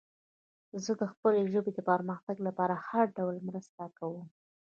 زه 0.83 0.91
د 1.01 1.03
خپلې 1.11 1.41
ژبې 1.53 1.71
د 1.75 1.79
پرمختګ 1.89 2.37
لپاره 2.47 2.75
هر 2.87 3.05
ډول 3.17 3.35
مرسته 3.47 3.81
کوم. 3.97 4.27